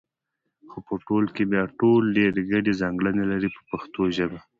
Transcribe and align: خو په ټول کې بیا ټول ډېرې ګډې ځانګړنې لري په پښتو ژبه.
خو 0.69 0.77
په 0.87 0.93
ټول 1.07 1.25
کې 1.35 1.43
بیا 1.51 1.63
ټول 1.79 2.03
ډېرې 2.17 2.41
ګډې 2.51 2.73
ځانګړنې 2.81 3.23
لري 3.31 3.49
په 3.55 3.61
پښتو 3.71 4.01
ژبه. 4.15 4.39